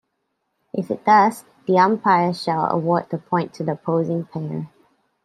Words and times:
If 0.73 0.89
it 0.89 1.05
does, 1.05 1.45
the 1.67 1.77
umpire 1.77 2.33
shall 2.33 2.65
award 2.65 3.11
the 3.11 3.19
point 3.19 3.53
to 3.53 3.63
the 3.63 3.73
opposing 3.73 4.25
pair. 4.25 4.67